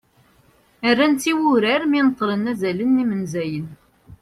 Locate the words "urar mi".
1.53-1.99